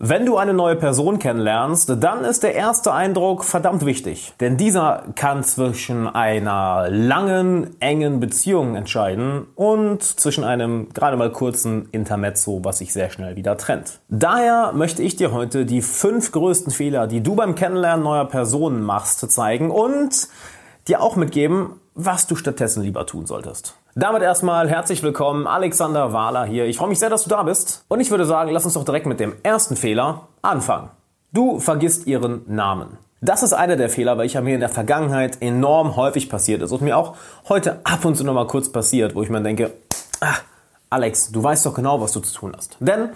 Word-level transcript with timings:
Wenn 0.00 0.26
du 0.26 0.36
eine 0.36 0.54
neue 0.54 0.76
Person 0.76 1.18
kennenlernst, 1.18 1.92
dann 2.00 2.24
ist 2.24 2.44
der 2.44 2.54
erste 2.54 2.92
Eindruck 2.92 3.42
verdammt 3.42 3.84
wichtig. 3.84 4.32
Denn 4.38 4.56
dieser 4.56 5.02
kann 5.16 5.42
zwischen 5.42 6.06
einer 6.06 6.86
langen, 6.88 7.74
engen 7.80 8.20
Beziehung 8.20 8.76
entscheiden 8.76 9.48
und 9.56 10.04
zwischen 10.04 10.44
einem 10.44 10.90
gerade 10.94 11.16
mal 11.16 11.32
kurzen 11.32 11.88
Intermezzo, 11.90 12.60
was 12.62 12.78
sich 12.78 12.92
sehr 12.92 13.10
schnell 13.10 13.34
wieder 13.34 13.56
trennt. 13.56 13.98
Daher 14.08 14.70
möchte 14.72 15.02
ich 15.02 15.16
dir 15.16 15.32
heute 15.32 15.66
die 15.66 15.82
fünf 15.82 16.30
größten 16.30 16.72
Fehler, 16.72 17.08
die 17.08 17.20
du 17.20 17.34
beim 17.34 17.56
Kennenlernen 17.56 18.04
neuer 18.04 18.26
Personen 18.26 18.82
machst, 18.82 19.28
zeigen 19.32 19.72
und 19.72 20.28
dir 20.86 21.02
auch 21.02 21.16
mitgeben, 21.16 21.80
was 21.96 22.28
du 22.28 22.36
stattdessen 22.36 22.84
lieber 22.84 23.04
tun 23.04 23.26
solltest. 23.26 23.74
Damit 24.00 24.22
erstmal 24.22 24.70
herzlich 24.70 25.02
willkommen, 25.02 25.48
Alexander 25.48 26.12
Wahler 26.12 26.44
hier. 26.44 26.66
Ich 26.66 26.76
freue 26.76 26.88
mich 26.88 27.00
sehr, 27.00 27.10
dass 27.10 27.24
du 27.24 27.30
da 27.30 27.42
bist. 27.42 27.84
Und 27.88 27.98
ich 27.98 28.12
würde 28.12 28.26
sagen, 28.26 28.52
lass 28.52 28.64
uns 28.64 28.74
doch 28.74 28.84
direkt 28.84 29.06
mit 29.06 29.18
dem 29.18 29.34
ersten 29.42 29.74
Fehler 29.74 30.28
anfangen. 30.40 30.90
Du 31.32 31.58
vergisst 31.58 32.06
ihren 32.06 32.42
Namen. 32.46 32.96
Das 33.20 33.42
ist 33.42 33.54
einer 33.54 33.74
der 33.74 33.88
Fehler, 33.88 34.16
welcher 34.16 34.40
mir 34.40 34.54
in 34.54 34.60
der 34.60 34.68
Vergangenheit 34.68 35.42
enorm 35.42 35.96
häufig 35.96 36.30
passiert 36.30 36.62
ist 36.62 36.70
und 36.70 36.82
mir 36.82 36.96
auch 36.96 37.16
heute 37.48 37.80
ab 37.82 38.04
und 38.04 38.14
zu 38.14 38.22
nochmal 38.22 38.46
kurz 38.46 38.70
passiert, 38.70 39.16
wo 39.16 39.22
ich 39.24 39.30
mir 39.30 39.42
denke, 39.42 39.72
ach, 40.20 40.42
Alex, 40.90 41.32
du 41.32 41.42
weißt 41.42 41.66
doch 41.66 41.74
genau, 41.74 42.00
was 42.00 42.12
du 42.12 42.20
zu 42.20 42.32
tun 42.32 42.52
hast. 42.56 42.76
Denn 42.78 43.08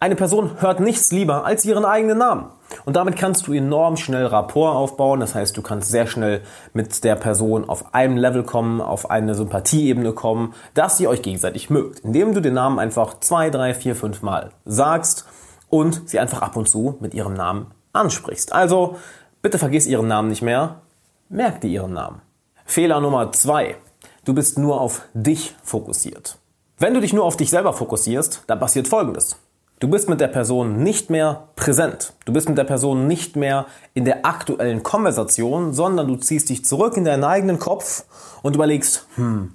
eine 0.00 0.14
Person 0.14 0.60
hört 0.60 0.80
nichts 0.80 1.10
lieber 1.10 1.44
als 1.44 1.64
ihren 1.64 1.84
eigenen 1.84 2.18
Namen. 2.18 2.50
Und 2.84 2.94
damit 2.94 3.16
kannst 3.16 3.46
du 3.46 3.52
enorm 3.52 3.96
schnell 3.96 4.26
Rapport 4.26 4.76
aufbauen. 4.76 5.20
Das 5.20 5.34
heißt, 5.34 5.56
du 5.56 5.62
kannst 5.62 5.90
sehr 5.90 6.06
schnell 6.06 6.42
mit 6.72 7.02
der 7.02 7.16
Person 7.16 7.68
auf 7.68 7.94
einem 7.94 8.16
Level 8.16 8.44
kommen, 8.44 8.80
auf 8.80 9.10
eine 9.10 9.34
Sympathieebene 9.34 10.12
kommen, 10.12 10.54
dass 10.74 11.00
ihr 11.00 11.08
euch 11.08 11.22
gegenseitig 11.22 11.70
mögt. 11.70 12.00
Indem 12.00 12.34
du 12.34 12.40
den 12.40 12.54
Namen 12.54 12.78
einfach 12.78 13.18
zwei, 13.20 13.50
drei, 13.50 13.74
vier, 13.74 13.96
fünf 13.96 14.22
Mal 14.22 14.50
sagst 14.64 15.24
und 15.68 16.08
sie 16.08 16.20
einfach 16.20 16.42
ab 16.42 16.56
und 16.56 16.68
zu 16.68 16.96
mit 17.00 17.14
ihrem 17.14 17.34
Namen 17.34 17.72
ansprichst. 17.92 18.52
Also, 18.52 18.96
bitte 19.42 19.58
vergiss 19.58 19.86
ihren 19.86 20.06
Namen 20.06 20.28
nicht 20.28 20.42
mehr. 20.42 20.82
Merk 21.28 21.60
dir 21.60 21.70
ihren 21.70 21.92
Namen. 21.92 22.22
Fehler 22.64 23.00
Nummer 23.00 23.32
zwei. 23.32 23.76
Du 24.24 24.34
bist 24.34 24.58
nur 24.58 24.80
auf 24.80 25.02
dich 25.14 25.56
fokussiert. 25.62 26.38
Wenn 26.76 26.94
du 26.94 27.00
dich 27.00 27.12
nur 27.12 27.24
auf 27.24 27.36
dich 27.36 27.50
selber 27.50 27.72
fokussierst, 27.72 28.44
dann 28.46 28.60
passiert 28.60 28.86
Folgendes. 28.86 29.36
Du 29.80 29.86
bist 29.88 30.08
mit 30.08 30.20
der 30.20 30.28
Person 30.28 30.82
nicht 30.82 31.08
mehr 31.08 31.48
präsent. 31.54 32.12
Du 32.24 32.32
bist 32.32 32.48
mit 32.48 32.58
der 32.58 32.64
Person 32.64 33.06
nicht 33.06 33.36
mehr 33.36 33.66
in 33.94 34.04
der 34.04 34.26
aktuellen 34.26 34.82
Konversation, 34.82 35.72
sondern 35.72 36.08
du 36.08 36.16
ziehst 36.16 36.48
dich 36.48 36.64
zurück 36.64 36.96
in 36.96 37.04
deinen 37.04 37.22
eigenen 37.22 37.60
Kopf 37.60 38.04
und 38.42 38.56
überlegst, 38.56 39.06
hm, 39.14 39.52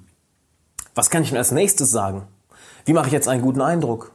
was 0.94 1.10
kann 1.10 1.22
ich 1.22 1.28
denn 1.28 1.38
als 1.38 1.50
nächstes 1.50 1.90
sagen? 1.90 2.26
Wie 2.86 2.94
mache 2.94 3.08
ich 3.08 3.12
jetzt 3.12 3.28
einen 3.28 3.42
guten 3.42 3.60
Eindruck? 3.60 4.12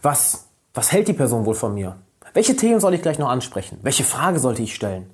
Was, 0.00 0.46
was 0.72 0.90
hält 0.90 1.08
die 1.08 1.12
Person 1.12 1.44
wohl 1.44 1.54
von 1.54 1.74
mir? 1.74 1.96
Welche 2.32 2.56
Themen 2.56 2.80
soll 2.80 2.94
ich 2.94 3.02
gleich 3.02 3.18
noch 3.18 3.28
ansprechen? 3.28 3.78
Welche 3.82 4.04
Frage 4.04 4.38
sollte 4.38 4.62
ich 4.62 4.74
stellen? 4.74 5.10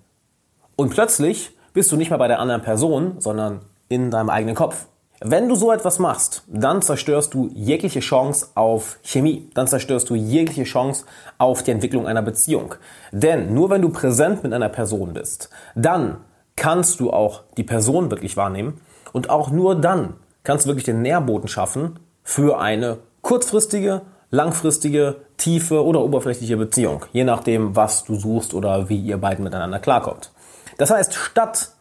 Und 0.77 0.91
plötzlich 0.91 1.57
bist 1.73 1.91
du 1.91 1.97
nicht 1.97 2.11
mehr 2.11 2.19
bei 2.19 2.29
der 2.29 2.39
anderen 2.39 2.63
Person, 2.63 3.17
sondern 3.19 3.63
in 3.89 4.13
deinem 4.13 4.31
eigenen 4.31 4.55
Kopf. 4.55 4.87
Wenn 5.21 5.49
du 5.49 5.57
so 5.57 5.73
etwas 5.73 5.99
machst, 5.99 6.45
dann 6.47 6.81
zerstörst 6.81 7.35
du 7.35 7.51
jegliche 7.53 7.99
Chance 7.99 8.51
auf 8.55 8.99
Chemie, 9.03 9.51
dann 9.53 9.67
zerstörst 9.67 10.09
du 10.11 10.15
jegliche 10.15 10.63
Chance 10.63 11.07
auf 11.39 11.65
die 11.65 11.73
Entwicklung 11.73 12.07
einer 12.07 12.23
Beziehung. 12.23 12.77
Denn 13.11 13.53
nur 13.53 13.69
wenn 13.69 13.83
du 13.83 13.89
präsent 13.89 14.45
mit 14.45 14.53
einer 14.53 14.69
Person 14.69 15.15
bist, 15.15 15.51
dann 15.75 16.19
kannst 16.55 17.01
du 17.01 17.11
auch 17.11 17.43
die 17.57 17.65
Person 17.65 18.13
wirklich 18.13 18.37
wahrnehmen 18.37 18.81
und 19.13 19.29
auch 19.29 19.51
nur 19.51 19.75
dann 19.75 20.15
kannst 20.45 20.67
du 20.67 20.69
wirklich 20.69 20.85
den 20.85 21.03
Nährboden 21.03 21.49
schaffen 21.49 21.99
für 22.23 22.61
eine 22.61 22.99
kurzfristige, 23.23 24.03
langfristige, 24.31 25.17
tiefe 25.37 25.85
oder 25.85 26.01
oberflächliche 26.01 26.57
Beziehung, 26.57 27.05
je 27.13 27.25
nachdem, 27.25 27.75
was 27.75 28.05
du 28.05 28.15
suchst 28.15 28.55
oder 28.55 28.89
wie 28.89 29.01
ihr 29.01 29.19
beiden 29.19 29.43
miteinander 29.43 29.81
klarkommt. 29.81 30.31
Das 30.77 30.93
heißt, 30.93 31.15
statt 31.15 31.73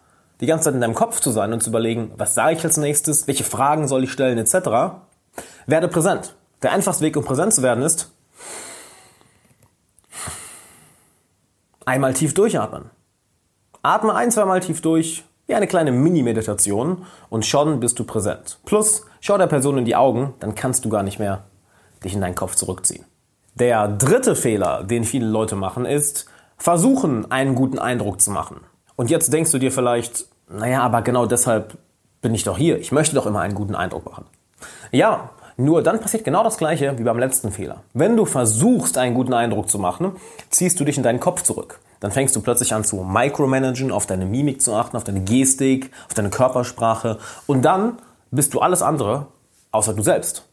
die 0.41 0.45
ganze 0.45 0.65
Zeit 0.65 0.75
in 0.75 0.81
deinem 0.81 0.95
Kopf 0.95 1.19
zu 1.19 1.31
sein 1.31 1.53
und 1.53 1.61
zu 1.61 1.69
überlegen, 1.69 2.11
was 2.17 2.35
sage 2.35 2.55
ich 2.55 2.63
als 2.63 2.77
nächstes, 2.77 3.27
welche 3.27 3.43
Fragen 3.43 3.87
soll 3.87 4.03
ich 4.03 4.11
stellen, 4.11 4.37
etc., 4.37 4.97
werde 5.65 5.87
präsent. 5.87 6.35
Der 6.61 6.71
einfachste 6.71 7.05
Weg, 7.05 7.17
um 7.17 7.23
präsent 7.23 7.53
zu 7.53 7.61
werden, 7.61 7.83
ist 7.83 8.11
einmal 11.85 12.13
tief 12.13 12.33
durchatmen. 12.33 12.89
Atme 13.83 14.13
ein, 14.13 14.31
zweimal 14.31 14.59
tief 14.59 14.81
durch, 14.81 15.23
wie 15.45 15.55
eine 15.55 15.67
kleine 15.67 15.91
Mini-Meditation 15.91 17.05
und 17.29 17.45
schon 17.45 17.79
bist 17.79 17.97
du 17.99 18.03
präsent. 18.03 18.59
Plus, 18.65 19.05
schau 19.21 19.37
der 19.37 19.47
Person 19.47 19.77
in 19.77 19.85
die 19.85 19.95
Augen, 19.95 20.33
dann 20.39 20.55
kannst 20.55 20.83
du 20.83 20.89
gar 20.89 21.03
nicht 21.03 21.19
mehr 21.19 21.45
dich 22.03 22.13
in 22.13 22.21
deinen 22.21 22.35
Kopf 22.35 22.55
zurückziehen. 22.55 23.05
Der 23.55 23.87
dritte 23.87 24.35
Fehler, 24.35 24.83
den 24.83 25.03
viele 25.03 25.25
Leute 25.25 25.55
machen, 25.55 25.85
ist, 25.85 26.27
versuchen, 26.57 27.31
einen 27.31 27.55
guten 27.55 27.79
Eindruck 27.79 28.21
zu 28.21 28.29
machen. 28.29 28.61
Und 28.97 29.09
jetzt 29.09 29.31
denkst 29.31 29.51
du 29.51 29.59
dir 29.59 29.71
vielleicht, 29.71 30.25
naja, 30.49 30.81
aber 30.81 31.01
genau 31.01 31.25
deshalb 31.25 31.77
bin 32.21 32.35
ich 32.35 32.43
doch 32.43 32.57
hier. 32.57 32.77
Ich 32.79 32.91
möchte 32.91 33.15
doch 33.15 33.25
immer 33.25 33.39
einen 33.39 33.55
guten 33.55 33.75
Eindruck 33.75 34.05
machen. 34.05 34.25
Ja, 34.91 35.29
nur 35.55 35.81
dann 35.81 36.01
passiert 36.01 36.25
genau 36.25 36.43
das 36.43 36.57
Gleiche 36.57 36.97
wie 36.99 37.03
beim 37.03 37.17
letzten 37.17 37.51
Fehler. 37.51 37.83
Wenn 37.93 38.17
du 38.17 38.25
versuchst, 38.25 38.97
einen 38.97 39.15
guten 39.15 39.33
Eindruck 39.33 39.69
zu 39.69 39.79
machen, 39.79 40.11
ziehst 40.49 40.79
du 40.79 40.83
dich 40.83 40.97
in 40.97 41.03
deinen 41.03 41.21
Kopf 41.21 41.43
zurück. 41.43 41.79
Dann 42.01 42.11
fängst 42.11 42.35
du 42.35 42.41
plötzlich 42.41 42.73
an 42.73 42.83
zu 42.83 42.97
micromanagen, 42.97 43.91
auf 43.91 44.05
deine 44.05 44.25
Mimik 44.25 44.61
zu 44.61 44.73
achten, 44.73 44.97
auf 44.97 45.05
deine 45.05 45.21
Gestik, 45.21 45.91
auf 46.07 46.13
deine 46.13 46.29
Körpersprache. 46.29 47.17
Und 47.47 47.63
dann 47.63 47.99
bist 48.29 48.53
du 48.53 48.59
alles 48.59 48.81
andere 48.81 49.27
außer 49.71 49.93
du 49.93 50.01
selbst. 50.01 50.43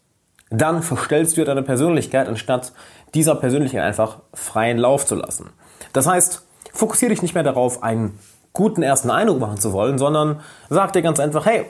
Dann 0.49 0.83
verstellst 0.83 1.37
du 1.37 1.43
deine 1.43 1.63
Persönlichkeit, 1.63 2.27
anstatt 2.27 2.73
dieser 3.13 3.35
Persönlichkeit 3.35 3.83
einfach 3.83 4.19
freien 4.33 4.77
Lauf 4.77 5.05
zu 5.05 5.15
lassen. 5.15 5.49
Das 5.93 6.07
heißt, 6.07 6.45
fokussiere 6.73 7.09
dich 7.09 7.21
nicht 7.21 7.33
mehr 7.33 7.43
darauf, 7.43 7.81
einen 7.81 8.19
guten 8.55 8.81
ersten 8.81 9.11
Eindruck 9.11 9.39
machen 9.39 9.57
zu 9.57 9.71
wollen, 9.73 9.99
sondern 9.99 10.39
sag 10.69 10.93
dir 10.93 11.03
ganz 11.03 11.19
einfach, 11.19 11.45
hey, 11.45 11.67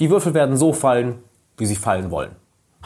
die 0.00 0.08
Würfel 0.08 0.32
werden 0.32 0.56
so 0.56 0.72
fallen, 0.72 1.18
wie 1.58 1.66
sie 1.66 1.76
fallen 1.76 2.10
wollen. 2.10 2.30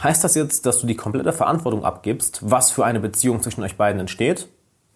Heißt 0.01 0.23
das 0.23 0.35
jetzt, 0.35 0.65
dass 0.65 0.79
du 0.79 0.87
die 0.87 0.95
komplette 0.95 1.31
Verantwortung 1.31 1.85
abgibst, 1.85 2.39
was 2.41 2.71
für 2.71 2.83
eine 2.83 2.99
Beziehung 2.99 3.41
zwischen 3.41 3.63
euch 3.63 3.77
beiden 3.77 4.01
entsteht? 4.01 4.47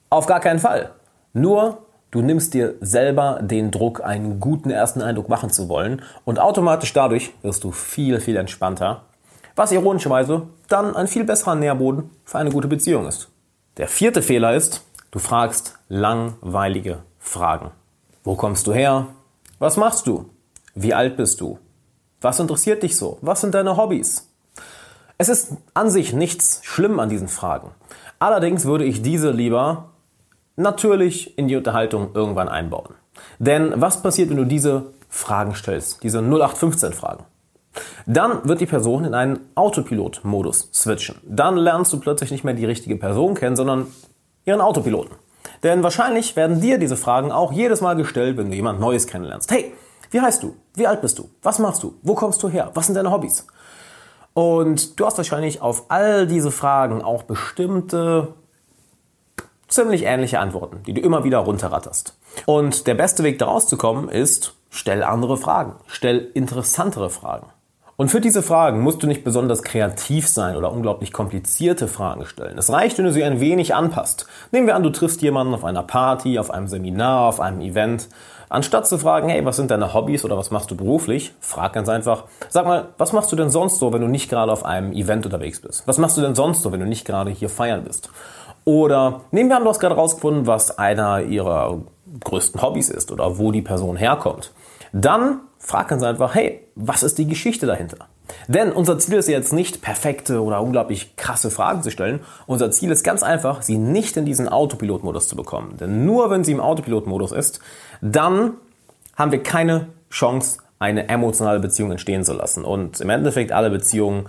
Auf 0.10 0.26
gar 0.26 0.40
keinen 0.40 0.60
Fall. 0.60 0.92
Nur, 1.34 1.86
du 2.10 2.22
nimmst 2.22 2.56
dir 2.56 2.74
selber 2.82 3.40
den 3.42 3.70
Druck, 3.70 4.04
einen 4.04 4.40
guten 4.40 4.72
ersten 4.72 5.02
Eindruck 5.02 5.30
machen 5.30 5.52
zu 5.52 5.70
wollen 5.70 6.02
und 6.26 6.40
automatisch 6.40 6.92
dadurch 6.94 7.32
wirst 7.44 7.64
du 7.64 7.72
viel, 7.72 8.20
viel 8.20 8.36
entspannter, 8.36 9.04
was 9.56 9.72
ironischerweise 9.72 10.48
dann 10.68 10.96
ein 10.96 11.08
viel 11.08 11.24
besserer 11.24 11.56
Nährboden 11.56 12.10
für 12.26 12.40
eine 12.40 12.52
gute 12.52 12.68
Beziehung 12.68 13.08
ist. 13.08 13.30
Der 13.78 13.88
vierte 13.88 14.24
Fehler 14.24 14.56
ist, 14.56 14.84
du 15.12 15.20
fragst 15.20 15.78
langweilige 15.88 17.04
Fragen. 17.28 17.72
Wo 18.24 18.36
kommst 18.36 18.66
du 18.68 18.74
her? 18.74 19.08
Was 19.60 19.78
machst 19.78 20.08
du? 20.08 20.30
Wie 20.74 20.94
alt 20.94 21.18
bist 21.18 21.42
du? 21.42 21.60
Was 22.22 22.40
interessiert 22.40 22.84
dich 22.84 22.96
so? 22.96 23.18
Was 23.22 23.42
sind 23.42 23.54
deine 23.54 23.78
Hobbys? 23.78 24.32
Es 25.18 25.30
ist 25.30 25.54
an 25.74 25.90
sich 25.90 26.14
nichts 26.14 26.62
schlimm 26.64 27.00
an 27.00 27.10
diesen 27.10 27.28
Fragen. 27.28 27.72
Allerdings 28.18 28.66
würde 28.66 28.86
ich 28.86 29.02
diese 29.02 29.32
lieber 29.32 29.90
natürlich 30.56 31.38
in 31.38 31.48
die 31.48 31.56
Unterhaltung 31.56 32.12
irgendwann 32.14 32.50
einbauen. 32.50 32.96
Denn 33.40 33.74
was 33.76 34.02
passiert, 34.02 34.30
wenn 34.30 34.38
du 34.38 34.46
diese 34.46 34.94
Fragen 35.10 35.54
stellst, 35.54 36.04
diese 36.04 36.20
0815-Fragen? 36.20 37.26
Dann 38.06 38.48
wird 38.48 38.62
die 38.62 38.66
Person 38.66 39.04
in 39.04 39.14
einen 39.14 39.40
Autopilot-Modus 39.54 40.70
switchen. 40.74 41.18
Dann 41.24 41.58
lernst 41.58 41.92
du 41.94 42.00
plötzlich 42.00 42.32
nicht 42.32 42.44
mehr 42.44 42.54
die 42.54 42.66
richtige 42.66 42.96
Person 42.96 43.36
kennen, 43.36 43.56
sondern 43.56 43.88
ihren 44.46 44.62
Autopiloten. 44.62 45.16
Denn 45.64 45.84
wahrscheinlich 45.84 46.36
werden 46.36 46.62
dir 46.62 46.78
diese 46.78 46.98
Fragen 46.98 47.32
auch 47.32 47.52
jedes 47.52 47.82
Mal 47.82 47.96
gestellt, 47.96 48.38
wenn 48.38 48.50
du 48.50 48.56
jemand 48.56 48.80
Neues 48.80 49.08
kennenlernst. 49.08 49.52
Hey, 49.52 49.74
wie 50.12 50.22
heißt 50.22 50.44
du? 50.44 50.56
Wie 50.76 50.88
alt 50.88 51.02
bist 51.02 51.20
du? 51.20 51.30
Was 51.42 51.60
machst 51.60 51.84
du? 51.84 51.96
Wo 52.02 52.16
kommst 52.16 52.42
du 52.44 52.50
her? 52.50 52.72
Was 52.74 52.86
sind 52.86 52.96
deine 52.96 53.12
Hobbys? 53.12 53.46
Und 54.34 55.00
du 55.00 55.06
hast 55.06 55.18
wahrscheinlich 55.18 55.62
auf 55.62 55.86
all 55.90 56.28
diese 56.28 56.52
Fragen 56.52 57.02
auch 57.02 57.24
bestimmte 57.24 58.36
ziemlich 59.68 60.04
ähnliche 60.04 60.40
Antworten, 60.40 60.84
die 60.84 60.94
du 60.94 61.02
immer 61.02 61.24
wieder 61.24 61.40
runterratterst. 61.40 62.18
Und 62.46 62.88
der 62.88 62.94
beste 62.94 63.24
Weg 63.24 63.40
daraus 63.40 63.68
zu 63.68 63.78
kommen 63.78 64.10
ist, 64.10 64.56
stell 64.70 65.04
andere 65.04 65.38
Fragen, 65.38 65.76
stell 65.88 66.32
interessantere 66.34 67.10
Fragen. 67.10 67.48
Und 68.00 68.10
für 68.10 68.22
diese 68.22 68.44
Fragen 68.44 68.82
musst 68.82 69.02
du 69.02 69.08
nicht 69.08 69.24
besonders 69.24 69.64
kreativ 69.64 70.28
sein 70.28 70.56
oder 70.56 70.72
unglaublich 70.72 71.12
komplizierte 71.12 71.88
Fragen 71.88 72.28
stellen. 72.28 72.56
Es 72.60 72.72
reicht, 72.72 73.00
wenn 73.00 73.06
du 73.06 73.12
sie 73.12 73.24
ein 73.24 73.40
wenig 73.40 73.74
anpasst. 73.74 74.28
Nehmen 74.52 74.68
wir 74.68 74.76
an, 74.76 74.84
du 74.84 74.92
triffst 74.92 75.24
jemanden 75.24 75.56
auf 75.56 75.66
einer 75.66 75.82
Party, 75.82 76.38
auf 76.38 76.52
einem 76.52 76.68
Seminar, 76.68 77.28
auf 77.28 77.40
einem 77.40 77.60
Event. 77.60 78.08
Anstatt 78.50 78.88
zu 78.88 79.00
fragen, 79.00 79.30
hey, 79.30 79.44
was 79.46 79.56
sind 79.56 79.72
deine 79.72 79.96
Hobbys 79.96 80.24
oder 80.24 80.38
was 80.38 80.52
machst 80.52 80.70
du 80.70 80.76
beruflich, 80.78 81.34
frag 81.40 81.74
ganz 81.74 81.90
einfach, 81.90 82.26
sag 82.50 82.68
mal, 82.68 82.90
was 83.00 83.14
machst 83.14 83.32
du 83.32 83.36
denn 83.36 83.50
sonst 83.50 83.80
so, 83.80 83.92
wenn 83.92 84.02
du 84.02 84.08
nicht 84.08 84.30
gerade 84.30 84.52
auf 84.52 84.64
einem 84.64 84.94
Event 84.94 85.26
unterwegs 85.26 85.60
bist? 85.60 85.88
Was 85.88 85.98
machst 85.98 86.18
du 86.18 86.22
denn 86.22 86.36
sonst 86.36 86.62
so, 86.62 86.72
wenn 86.72 86.80
du 86.80 86.86
nicht 86.86 87.04
gerade 87.04 87.32
hier 87.32 87.50
feiern 87.50 87.84
bist? 87.84 88.12
Oder 88.64 89.22
nehmen 89.32 89.50
wir 89.50 89.58
an, 89.58 89.64
du 89.64 89.70
hast 89.70 89.80
gerade 89.80 89.96
rausgefunden, 89.96 90.46
was 90.46 90.78
einer 90.78 91.22
ihrer 91.24 91.80
größten 92.24 92.62
Hobbys 92.62 92.90
ist 92.90 93.12
oder 93.12 93.38
wo 93.38 93.52
die 93.52 93.62
Person 93.62 93.98
herkommt. 93.98 94.52
Dann 94.94 95.42
frag 95.60 95.90
ganz 95.90 96.04
einfach, 96.04 96.36
hey, 96.36 96.68
was 96.76 97.04
ist 97.04 97.18
die 97.18 97.28
Geschichte 97.28 97.66
dahinter? 97.66 97.98
Denn 98.48 98.72
unser 98.72 99.00
Ziel 99.00 99.16
ist 99.16 99.28
jetzt 99.28 99.54
nicht, 99.54 99.82
perfekte 99.82 100.44
oder 100.44 100.62
unglaublich 100.62 101.16
krasse 101.16 101.50
Fragen 101.50 101.82
zu 101.82 101.92
stellen. 101.92 102.20
Unser 102.46 102.72
Ziel 102.72 102.92
ist 102.92 103.04
ganz 103.04 103.24
einfach, 103.24 103.62
sie 103.62 103.78
nicht 103.78 104.18
in 104.18 104.26
diesen 104.26 104.50
Autopilot-Modus 104.50 105.28
zu 105.28 105.36
bekommen. 105.36 105.78
Denn 105.80 106.06
nur 106.06 106.30
wenn 106.30 106.44
sie 106.44 106.52
im 106.52 106.60
Autopilot-Modus 106.60 107.32
ist, 107.32 107.60
dann 108.02 108.54
haben 109.16 109.32
wir 109.32 109.44
keine 109.44 109.88
Chance, 110.10 110.60
eine 110.80 111.10
emotionale 111.10 111.60
Beziehung 111.60 111.92
entstehen 111.92 112.24
zu 112.24 112.34
lassen. 112.34 112.64
Und 112.64 113.02
im 113.02 113.10
Endeffekt 113.10 113.52
alle 113.52 113.70
Beziehungen 113.70 114.28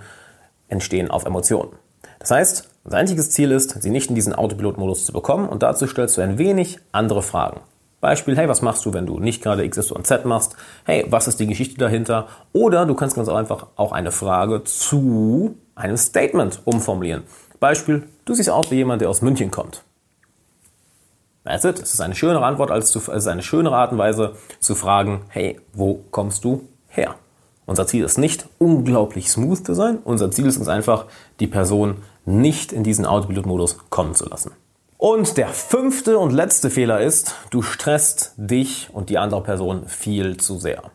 entstehen 0.67 1.11
auf 1.11 1.25
Emotionen. 1.25 1.71
Das 2.19 2.31
heißt, 2.31 2.69
unser 2.89 2.97
einziges 2.97 3.29
Ziel 3.29 3.51
ist, 3.51 3.79
sie 3.83 3.91
nicht 3.91 4.09
in 4.09 4.15
diesen 4.15 4.33
Autopilot-Modus 4.33 5.05
zu 5.05 5.13
bekommen 5.13 5.47
und 5.47 5.61
dazu 5.61 5.85
stellst 5.85 6.17
du 6.17 6.21
ein 6.21 6.39
wenig 6.39 6.79
andere 6.91 7.21
Fragen. 7.21 7.59
Beispiel, 8.01 8.35
hey, 8.35 8.49
was 8.49 8.63
machst 8.63 8.83
du, 8.83 8.93
wenn 8.95 9.05
du 9.05 9.19
nicht 9.19 9.43
gerade 9.43 9.63
X, 9.63 9.77
Y 9.77 9.97
und 9.97 10.07
Z 10.07 10.25
machst? 10.25 10.55
Hey, 10.85 11.05
was 11.07 11.27
ist 11.27 11.39
die 11.39 11.45
Geschichte 11.45 11.77
dahinter? 11.77 12.29
Oder 12.51 12.87
du 12.87 12.95
kannst 12.95 13.15
ganz 13.15 13.29
einfach 13.29 13.67
auch 13.75 13.91
eine 13.91 14.11
Frage 14.11 14.63
zu 14.63 15.53
einem 15.75 15.97
Statement 15.97 16.63
umformulieren. 16.65 17.25
Beispiel, 17.59 18.09
du 18.25 18.33
siehst 18.33 18.49
aus 18.49 18.71
wie 18.71 18.77
jemand, 18.77 19.03
der 19.03 19.11
aus 19.11 19.21
München 19.21 19.51
kommt. 19.51 19.83
That's 21.43 21.65
it. 21.65 21.77
Es 21.77 21.93
ist 21.93 22.01
eine 22.01 22.15
schönere 22.15 22.43
Antwort, 22.43 22.71
als 22.71 22.89
zu, 22.89 22.97
es 22.97 23.07
ist 23.07 23.27
eine 23.27 23.43
schönere 23.43 23.75
Art 23.75 23.91
und 23.91 23.99
Weise 23.99 24.33
zu 24.59 24.73
fragen, 24.73 25.21
hey, 25.27 25.59
wo 25.73 26.03
kommst 26.09 26.43
du 26.43 26.67
her? 26.87 27.13
Unser 27.67 27.85
Ziel 27.85 28.03
ist 28.03 28.17
nicht, 28.17 28.47
unglaublich 28.57 29.29
smooth 29.29 29.63
zu 29.63 29.75
sein. 29.75 29.99
Unser 30.03 30.31
Ziel 30.31 30.47
ist 30.47 30.59
es 30.59 30.67
einfach, 30.67 31.05
die 31.39 31.45
Person 31.45 31.97
nicht 32.29 32.71
in 32.71 32.83
diesen 32.83 33.05
Autopilot-Modus 33.05 33.77
kommen 33.89 34.15
zu 34.15 34.27
lassen. 34.27 34.51
Und 34.97 35.37
der 35.37 35.47
fünfte 35.47 36.19
und 36.19 36.31
letzte 36.31 36.69
Fehler 36.69 37.01
ist, 37.01 37.35
du 37.51 37.61
stresst 37.61 38.33
dich 38.35 38.89
und 38.91 39.09
die 39.09 39.17
andere 39.17 39.41
Person 39.41 39.87
viel 39.87 40.37
zu 40.37 40.59
sehr. 40.59 40.91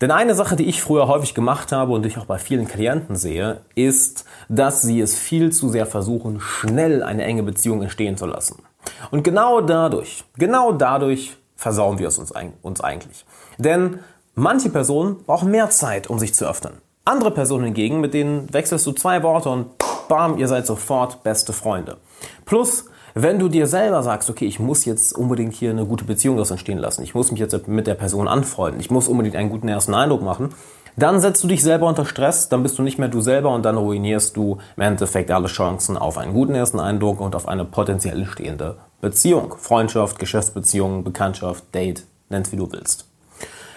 Denn 0.00 0.10
eine 0.10 0.34
Sache, 0.34 0.54
die 0.54 0.66
ich 0.66 0.80
früher 0.80 1.08
häufig 1.08 1.34
gemacht 1.34 1.72
habe 1.72 1.92
und 1.92 2.06
ich 2.06 2.18
auch 2.18 2.26
bei 2.26 2.38
vielen 2.38 2.68
Klienten 2.68 3.16
sehe, 3.16 3.62
ist, 3.74 4.24
dass 4.48 4.82
sie 4.82 5.00
es 5.00 5.18
viel 5.18 5.50
zu 5.50 5.70
sehr 5.70 5.86
versuchen, 5.86 6.40
schnell 6.40 7.02
eine 7.02 7.24
enge 7.24 7.42
Beziehung 7.42 7.82
entstehen 7.82 8.16
zu 8.16 8.26
lassen. 8.26 8.62
Und 9.10 9.24
genau 9.24 9.60
dadurch, 9.60 10.24
genau 10.36 10.72
dadurch 10.72 11.36
versauen 11.56 11.98
wir 11.98 12.08
es 12.08 12.18
uns, 12.18 12.32
uns 12.62 12.80
eigentlich. 12.80 13.24
Denn 13.56 13.98
manche 14.34 14.70
Personen 14.70 15.24
brauchen 15.24 15.50
mehr 15.50 15.70
Zeit, 15.70 16.08
um 16.08 16.18
sich 16.18 16.34
zu 16.34 16.48
öffnen. 16.48 16.74
Andere 17.04 17.30
Personen 17.30 17.64
hingegen, 17.64 18.00
mit 18.00 18.14
denen 18.14 18.52
wechselst 18.52 18.86
du 18.86 18.92
zwei 18.92 19.22
Worte 19.22 19.48
und 19.48 19.77
bam, 20.08 20.38
ihr 20.38 20.48
seid 20.48 20.66
sofort 20.66 21.22
beste 21.22 21.52
Freunde. 21.52 21.98
Plus, 22.44 22.86
wenn 23.14 23.38
du 23.38 23.48
dir 23.48 23.66
selber 23.66 24.02
sagst, 24.02 24.30
okay, 24.30 24.46
ich 24.46 24.60
muss 24.60 24.84
jetzt 24.84 25.12
unbedingt 25.12 25.54
hier 25.54 25.70
eine 25.70 25.86
gute 25.86 26.04
Beziehung 26.04 26.36
daraus 26.36 26.50
entstehen 26.50 26.78
lassen, 26.78 27.02
ich 27.02 27.14
muss 27.14 27.30
mich 27.30 27.40
jetzt 27.40 27.68
mit 27.68 27.86
der 27.86 27.94
Person 27.94 28.28
anfreunden, 28.28 28.80
ich 28.80 28.90
muss 28.90 29.08
unbedingt 29.08 29.36
einen 29.36 29.50
guten 29.50 29.68
ersten 29.68 29.94
Eindruck 29.94 30.22
machen, 30.22 30.54
dann 30.96 31.20
setzt 31.20 31.44
du 31.44 31.48
dich 31.48 31.62
selber 31.62 31.86
unter 31.86 32.04
Stress, 32.04 32.48
dann 32.48 32.62
bist 32.62 32.78
du 32.78 32.82
nicht 32.82 32.98
mehr 32.98 33.08
du 33.08 33.20
selber 33.20 33.54
und 33.54 33.64
dann 33.64 33.76
ruinierst 33.76 34.36
du 34.36 34.58
im 34.76 34.82
Endeffekt 34.82 35.30
alle 35.30 35.46
Chancen 35.46 35.96
auf 35.96 36.18
einen 36.18 36.32
guten 36.32 36.54
ersten 36.54 36.80
Eindruck 36.80 37.20
und 37.20 37.36
auf 37.36 37.46
eine 37.46 37.64
potenziell 37.64 38.26
stehende 38.26 38.76
Beziehung. 39.00 39.54
Freundschaft, 39.58 40.18
Geschäftsbeziehung, 40.18 41.04
Bekanntschaft, 41.04 41.72
Date, 41.72 42.04
nenn's 42.30 42.50
wie 42.50 42.56
du 42.56 42.70
willst. 42.72 43.06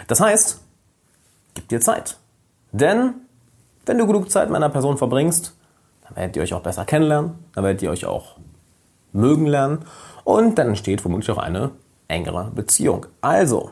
Das 0.08 0.20
heißt, 0.20 0.62
gib 1.54 1.68
dir 1.70 1.80
Zeit. 1.80 2.18
Denn 2.72 3.14
wenn 3.86 3.98
du 3.98 4.08
genug 4.08 4.32
Zeit 4.32 4.48
mit 4.48 4.56
einer 4.56 4.70
Person 4.70 4.98
verbringst, 4.98 5.56
dann 6.12 6.22
werdet 6.22 6.36
ihr 6.36 6.44
euch 6.44 6.54
auch 6.54 6.62
besser 6.62 6.86
kennenlernen, 6.86 7.36
dann 7.54 7.64
werdet 7.64 7.82
ihr 7.82 7.92
euch 7.92 8.06
auch 8.06 8.38
mögen 9.14 9.46
lernen 9.46 9.86
und 10.24 10.58
dann 10.58 10.70
entsteht 10.70 11.04
womöglich 11.04 11.32
auch 11.32 11.38
eine 11.38 11.72
engere 12.08 12.52
Beziehung. 12.52 13.08
Also, 13.22 13.72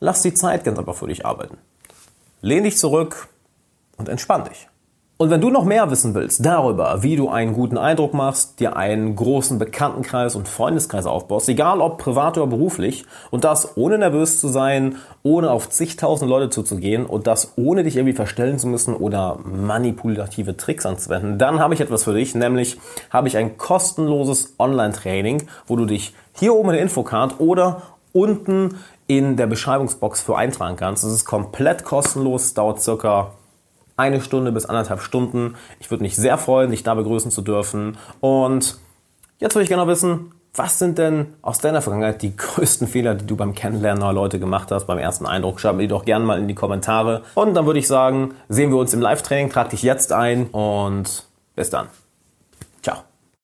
lass 0.00 0.22
die 0.22 0.34
Zeit 0.34 0.64
ganz 0.64 0.78
einfach 0.78 0.94
für 0.94 1.08
dich 1.08 1.24
arbeiten. 1.24 1.58
Lehn 2.40 2.64
dich 2.64 2.76
zurück 2.76 3.28
und 3.96 4.08
entspann 4.08 4.44
dich. 4.44 4.68
Und 5.22 5.30
wenn 5.30 5.40
du 5.40 5.50
noch 5.50 5.64
mehr 5.64 5.88
wissen 5.88 6.16
willst 6.16 6.44
darüber, 6.44 7.04
wie 7.04 7.14
du 7.14 7.28
einen 7.28 7.52
guten 7.52 7.78
Eindruck 7.78 8.12
machst, 8.12 8.58
dir 8.58 8.76
einen 8.76 9.14
großen 9.14 9.56
Bekanntenkreis 9.56 10.34
und 10.34 10.48
Freundeskreis 10.48 11.06
aufbaust, 11.06 11.48
egal 11.48 11.80
ob 11.80 11.98
privat 11.98 12.38
oder 12.38 12.48
beruflich, 12.48 13.04
und 13.30 13.44
das 13.44 13.76
ohne 13.76 13.98
nervös 13.98 14.40
zu 14.40 14.48
sein, 14.48 14.96
ohne 15.22 15.52
auf 15.52 15.70
zigtausend 15.70 16.28
Leute 16.28 16.50
zuzugehen 16.50 17.06
und 17.06 17.28
das 17.28 17.52
ohne 17.54 17.84
dich 17.84 17.94
irgendwie 17.94 18.16
verstellen 18.16 18.58
zu 18.58 18.66
müssen 18.66 18.96
oder 18.96 19.38
manipulative 19.44 20.56
Tricks 20.56 20.86
anzuwenden, 20.86 21.38
dann 21.38 21.60
habe 21.60 21.74
ich 21.74 21.80
etwas 21.80 22.02
für 22.02 22.14
dich, 22.14 22.34
nämlich 22.34 22.80
habe 23.10 23.28
ich 23.28 23.36
ein 23.36 23.56
kostenloses 23.56 24.56
Online-Training, 24.58 25.44
wo 25.68 25.76
du 25.76 25.86
dich 25.86 26.16
hier 26.32 26.52
oben 26.52 26.70
in 26.70 26.74
der 26.74 26.82
Infocard 26.82 27.38
oder 27.38 27.82
unten 28.12 28.80
in 29.06 29.36
der 29.36 29.46
Beschreibungsbox 29.46 30.20
für 30.20 30.36
eintragen 30.36 30.74
kannst. 30.74 31.04
Es 31.04 31.12
ist 31.12 31.24
komplett 31.26 31.84
kostenlos, 31.84 32.54
dauert 32.54 32.82
circa 32.82 33.30
eine 33.96 34.20
Stunde 34.20 34.52
bis 34.52 34.66
anderthalb 34.66 35.00
Stunden. 35.00 35.54
Ich 35.80 35.90
würde 35.90 36.02
mich 36.02 36.16
sehr 36.16 36.38
freuen, 36.38 36.70
dich 36.70 36.82
da 36.82 36.94
begrüßen 36.94 37.30
zu 37.30 37.42
dürfen. 37.42 37.96
Und 38.20 38.78
jetzt 39.38 39.54
würde 39.54 39.64
ich 39.64 39.68
gerne 39.68 39.86
wissen, 39.86 40.32
was 40.54 40.78
sind 40.78 40.98
denn 40.98 41.34
aus 41.40 41.58
deiner 41.58 41.82
Vergangenheit 41.82 42.22
die 42.22 42.36
größten 42.36 42.86
Fehler, 42.86 43.14
die 43.14 43.26
du 43.26 43.36
beim 43.36 43.54
Kennenlernen 43.54 44.00
neuer 44.00 44.12
Leute 44.12 44.38
gemacht 44.38 44.70
hast, 44.70 44.86
beim 44.86 44.98
ersten 44.98 45.26
Eindruck? 45.26 45.60
Schreib 45.60 45.76
mir 45.76 45.82
die 45.82 45.88
doch 45.88 46.04
gerne 46.04 46.24
mal 46.24 46.38
in 46.38 46.48
die 46.48 46.54
Kommentare. 46.54 47.22
Und 47.34 47.54
dann 47.54 47.66
würde 47.66 47.78
ich 47.78 47.88
sagen, 47.88 48.34
sehen 48.48 48.70
wir 48.70 48.78
uns 48.78 48.92
im 48.94 49.00
Live-Training. 49.00 49.50
Trag 49.50 49.70
dich 49.70 49.82
jetzt 49.82 50.12
ein 50.12 50.46
und 50.48 51.26
bis 51.54 51.70
dann. 51.70 51.88